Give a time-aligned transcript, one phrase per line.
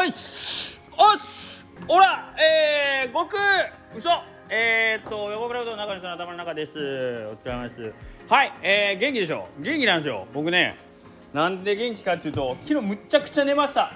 [0.00, 0.06] おい。
[0.06, 0.80] おっす
[1.86, 3.36] おらえー、極
[3.94, 4.08] 嘘。
[4.48, 6.78] えー、っと横倉うどんの中の人の頭の中です。
[6.78, 6.80] お
[7.36, 7.92] 疲れ様です。
[8.26, 10.26] はいえー、元気でしょ元気なんですよ。
[10.32, 10.78] 僕ね
[11.34, 13.92] なんで元気かっていうと昨日むっちゃくちゃ寝ました。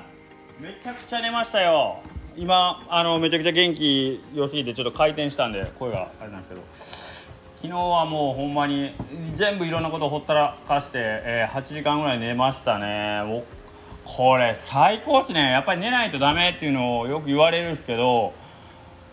[0.60, 2.02] めちゃくちゃ寝ましたよ。
[2.36, 7.34] 今あのめちゃくちゃ元気良すぎてちょっと回転したんで声があれなんですけど。
[7.62, 8.92] 昨日はもうほんまに
[9.36, 13.22] 全部いろんなことをほったらかして、えー、8時間ぐらい寝ましたね。
[14.04, 15.50] これ最高っすね。
[15.50, 18.32] やっぱり寝ないとダメっていうのをよく言われるんですけど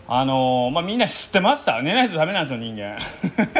[0.08, 1.80] あのー、まあみんな知ってました？
[1.82, 2.98] 寝ないとダメなんですよ人間。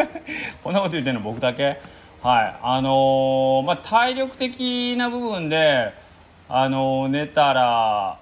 [0.63, 1.81] こんなこと言ってるの僕だけ。
[2.23, 2.55] はい。
[2.63, 5.93] あのー、まあ体力的な部分で
[6.49, 8.19] あのー、寝たら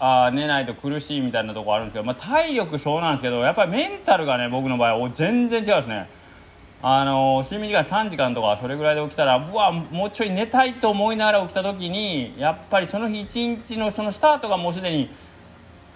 [0.00, 6.08] あ寝ないと苦しいみたいなとこあるんですけど、まあ、体力そうなんですけどやっぱりメンタルがね僕の場合全然違うんですね。
[6.84, 15.08] あの睡眠時間3時間とかそれぐらいで起きたらうわもうちょい寝たいと思いながら起きた時にやっぱりその日一日のそのスタートがもうすでに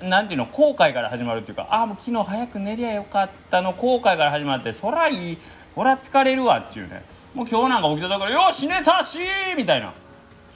[0.01, 5.39] 何ていうの後悔から始まるっていうかああもう昨日早く寝りゃよかったの後悔から始まってそらいい
[5.75, 7.03] ほら疲れるわっちゅうね。
[7.35, 9.19] もう今日なんか起きたところよし寝たし
[9.57, 9.93] みたいな。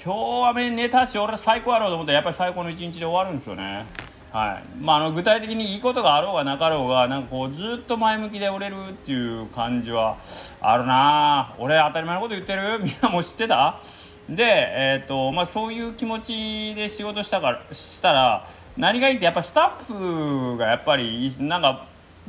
[0.02, 3.84] 今日は寝たし俺最高やろうと思ったらやっぱり最高の一日で終わるんですよね。
[4.32, 4.82] はい。
[4.82, 10.16] まあ、あの具体的にいいことがあろうがなかろうがなんかこうずっと前向きでおれるっていう感じは
[10.60, 12.78] あるな俺当たり前のこと言ってる？
[12.84, 13.80] みんなも知ってた？
[14.28, 21.84] で、えーとまあ、そういう気持ちで仕事したからしたら何がいいってやっぱスタッフがやっぱりなんか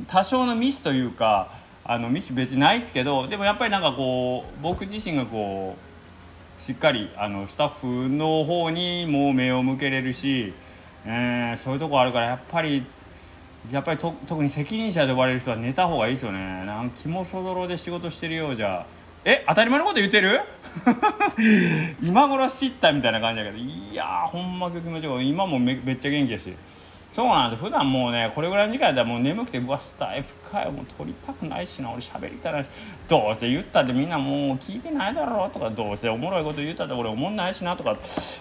[0.08, 1.46] 多少のミスというか
[1.84, 5.76] あのミス別にないですけどでもやっぱりなんかこう僕自身がこ
[6.58, 10.52] うしっかりあのスタッフの方にも目を向けれるし
[11.06, 12.84] えー、そういうとこあるからやっぱり
[13.70, 16.64] やっぱりと特に責任者で呼ばれる人は寝た方がいいですよね。
[16.64, 18.84] なん気もそぞろで仕事してるようじゃ。
[19.24, 20.40] え当たり前のこと言ってる？
[22.02, 23.56] 今頃知ったみたいな感じだけど。
[23.56, 26.52] いやーほんま気持ちいい今もめめっちゃ元気やし。
[27.12, 27.62] そうなんです。
[27.62, 32.68] 普段もうねこれぐらいの時間やったらもう眠くてうわスタイフかよもう撮りたくないしな俺喋りたいし
[33.06, 37.98] どうせ言ったってみんなもう聞いてないだろうとかどうせおもろいこと言ったって俺思んないしなとか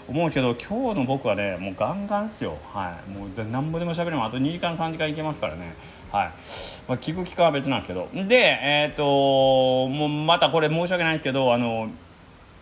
[0.08, 2.58] 思うけど今日の僕はねもうガンガンっすよ。
[2.74, 3.10] はい。
[3.10, 5.76] もうなんぼでも喋れもあと2時間3時間いけますからね。
[6.14, 6.28] はい、
[6.88, 11.90] まあ、聞く期間は別なんですけどでえっ、ー、ともうまたこれ申し訳ないんですけどあの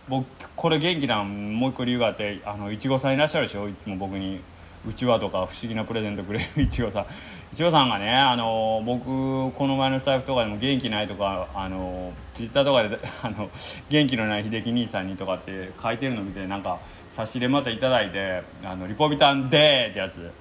[0.08, 0.26] 僕
[0.56, 3.68] これ元気なもう一個理由があってあのいちごさんいらっしゃるでしょ？
[3.68, 4.40] いつも僕に。
[4.88, 7.06] うちわとか不思議なプレゼントくれるいちごさん。
[7.52, 13.50] いちごさんがねあの僕この前のスタッフとかでも元気ないとかあのツイッターとかで あの
[13.88, 16.78] 元気のない秀樹兄さんにとかって書いてるの見てなんか
[17.16, 20.32] 差し入れまた頂いてあのリポビタンでってやつ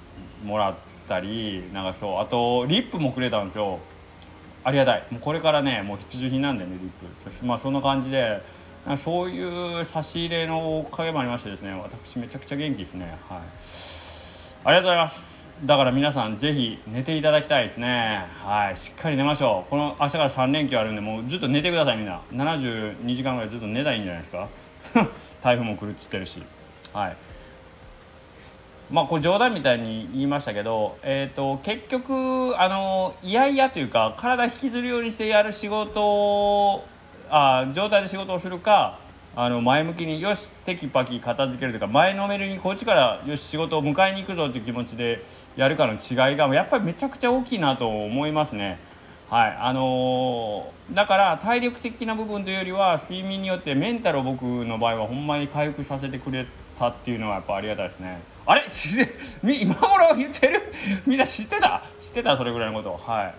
[0.45, 0.73] もらっ
[1.07, 3.79] たりなんかそうあとリップもくれたんですよ。
[4.63, 5.03] ありがたい。
[5.09, 7.45] もうこれからねもう必需品なんでねリップ。
[7.45, 8.39] まあそんな感じで
[8.97, 13.17] そういう差し入れのおかげもありましてですね私めちゃくちゃ元気ですね。
[13.27, 13.98] はい。
[14.63, 15.49] ありがとうございます。
[15.65, 18.25] だから皆さんぜひ寝ていただきたいですね。
[18.43, 18.77] はい。
[18.77, 19.69] しっかり寝ましょう。
[19.69, 22.19] この明日から3連休あるんでもうずっと寝てくださいみんな。
[22.33, 24.47] 72時間ぐらいずっと寝たらいいんじゃないですか？
[25.41, 26.41] 台風も来るって言ってるし。
[26.93, 27.15] はい。
[28.91, 36.83] まあこれ冗談みたいに言いましたけど、えーと、結局あのいやいやというか体引きずるようにしてやる仕事
[37.29, 38.97] あ状態で仕事をするか
[39.35, 45.23] あの前向きによしテキパキ片付けるとか前のめりにこっちからよし仕事を迎えに行くぞという気持ちで
[45.55, 48.79] やるかの違いがやっぱりめちゃくちゃ大きいなと思いますね。
[49.29, 49.57] はい。
[49.59, 56.45] あのー、だから体力的な部分というよりは睡眠によってメンタルを僕の場合はほんまに回復させてくれ
[56.79, 58.19] たっていうのはやっぱありがたいですね。
[58.47, 58.63] あれ？
[58.67, 59.07] 自然
[59.43, 60.73] 今頃言ってる？
[61.05, 61.83] みんな知ってた？
[61.99, 62.35] 知ってた？
[62.35, 62.99] それぐらいのこと。
[63.05, 63.33] はい。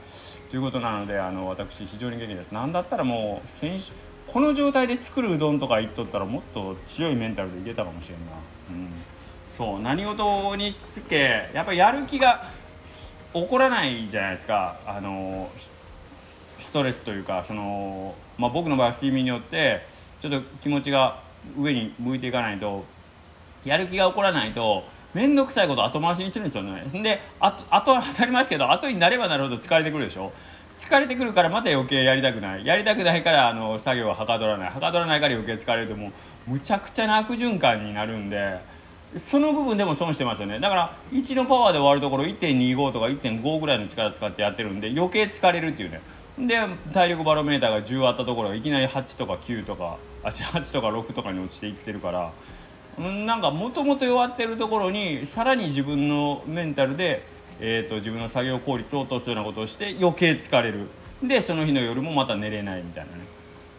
[0.50, 2.52] ということなのであの私非常に元気です。
[2.52, 3.92] なんだったらもう先週
[4.26, 8.32] この状態で作るうどんとか言っとったらもっと強いメンタルでいけたかもしれんな、
[8.70, 8.88] うん、
[9.56, 12.44] そう何事につけやっぱりやる気が
[13.32, 14.76] 起こらないじゃないですか。
[14.86, 15.48] あの
[16.58, 19.86] ストレスというかその、まあ、僕の場合は睡眠によって
[20.20, 21.20] ちょっと気持ちが
[21.58, 22.84] 上に向いていかないと
[23.64, 24.84] やる気が起こらないと
[25.14, 26.84] 面倒くさいこと後回しにするんですよね。
[27.02, 30.32] であとあとは当たり前ですけど後になればなるほど疲れてくるでしょ？
[30.78, 32.64] 疲れてくるからまた余計やりたくない。
[32.64, 34.70] やりたくないからあの作業ははかどらない。
[34.70, 35.88] はかどらないから余計疲れる。
[35.88, 36.12] とも
[36.48, 38.58] うむちゃくちゃな悪循環になるんで
[39.28, 40.58] その部分でも損してますよね。
[40.58, 46.00] だから1のパワーで終わるところ1.25とか1.5ぐらいの力使ってやってるんで余計疲れるっていうね。
[46.38, 46.56] で
[46.94, 52.32] 体力バロメーターが10あったところいきなり8とか9とかあ8とか6とかに落ちていってるから
[53.00, 57.22] なんかもともと弱ってるところにさらに自分のメンタルで
[57.62, 60.88] えーと、自分の作業効率を落とすようなことをして余計疲れる。
[61.22, 63.18] でその日の夜もまた寝れないみたいなね。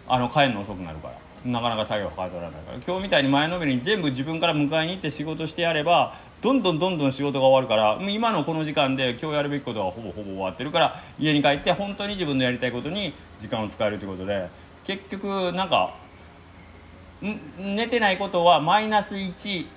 [0.07, 1.15] あの帰るの遅くなるから。
[1.43, 2.77] なかなか作業はかどらないから。
[2.85, 14.49] 今日みたいに前のめりに全部自分から迎えに行って仕事してやればどんどんどんどん仕事が終わるから今のこの時間で今日やるべきことはほぼほぼ終わってるから家に帰って本当に自分のやりたいことに時間を使えるということで
[14.85, 15.95] 結局なんか
[17.57, 19.67] 寝てないことはマイナス1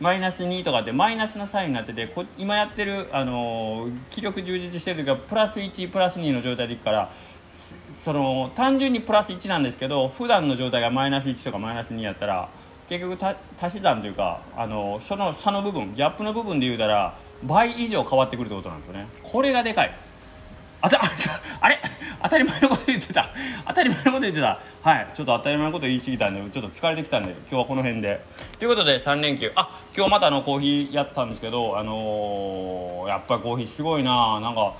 [0.00, 7.10] マイナス2とかってマイナスのサインになっててこ今やってる、あの気力充実してる時はプラス1プラス2の状態でいくから
[8.02, 12.48] その単純にプラス1なんですけど普段の状態がマイナス1とかマイナス2やったら
[12.88, 19.06] 結局足し算というか、あのその差の部分ギャップの部分で言うたら倍以上変わってくるってことなんですよね。
[19.22, 19.94] これがでかい。
[20.82, 20.90] あ
[21.60, 21.80] あれ？
[22.24, 23.28] 当たり前のこと言ってた。
[23.68, 24.58] 当たり前のこと言ってた。
[24.82, 25.08] はい。
[25.12, 28.24] ちょっと当たり前のこと言い過ぎたんでちょっと疲れてきたんで今日はこの辺で。
[28.58, 29.52] ということで3連休。
[29.54, 34.40] あ今日またあのコーヒーやったんですけどあのーやっぱりコーヒーすごいな。
[34.40, 34.72] なんか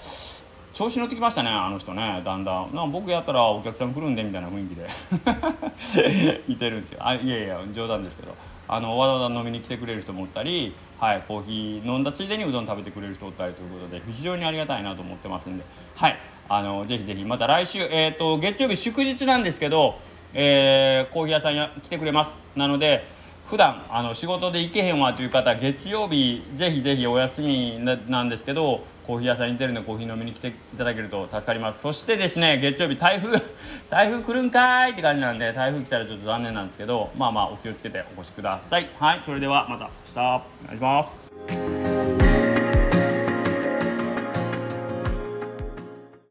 [0.72, 2.22] 調子乗ってきましたねあの人ね。
[2.24, 2.74] だんだん。
[2.74, 6.40] なん僕やったらお客さん来るんでみたいな雰囲気で。
[6.48, 7.00] いてるんですよ。
[7.02, 8.34] あいやいや冗談ですけど。
[8.66, 15.64] あのわざわざ飲みに来てくれる人もおったり、はい、コーヒー飲んだついでにうどん食べてくれる人おったりということで非常にありがたいなと思ってますんで、
[15.96, 16.18] はい、
[16.48, 19.98] あのぜひぜひまた来週、えー、と月曜日祝日なんですけど、
[20.32, 22.30] えーコーヒー屋さんや来てくれます。
[22.56, 23.04] なので
[23.46, 31.80] 普段あの仕事で行けへんわという方月曜日ぜひぜひお休みなんですけどコーヒー屋さんに出るんでコーヒー飲みに来ていただけると助かります。
[31.80, 33.38] そしてですね月曜日台風
[33.90, 38.88] 台風来るんかいって感じなんで台風来たらちょっと残念なんですけどまあまあお気をつけてお越しください。
[38.98, 40.22] はいそれではまた明日お
[40.68, 41.83] 願いします。